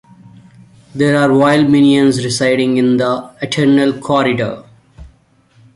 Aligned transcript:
There 0.95 1.15
are 1.15 1.31
wild 1.31 1.69
Minions 1.69 2.23
residing 2.25 2.77
in 2.77 2.97
the 2.97 3.29
Eternal 3.43 3.99
Corridor. 4.01 4.63